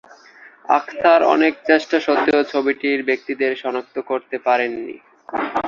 [0.69, 4.95] আখতার অনেক চেষ্টা সত্ত্বেও ছবিটির ব্যক্তিদের শনাক্ত করতে পারেননি।